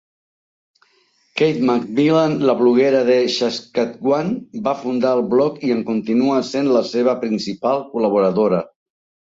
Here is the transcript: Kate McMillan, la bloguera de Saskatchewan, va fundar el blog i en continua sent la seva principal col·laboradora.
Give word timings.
Kate 1.41 1.59
McMillan, 1.69 2.33
la 2.51 2.55
bloguera 2.61 3.03
de 3.11 3.19
Saskatchewan, 3.35 4.33
va 4.69 4.75
fundar 4.81 5.13
el 5.21 5.23
blog 5.37 5.63
i 5.71 5.73
en 5.77 5.87
continua 5.93 6.41
sent 6.51 6.75
la 6.79 6.85
seva 6.97 7.19
principal 7.23 7.89
col·laboradora. 7.97 8.67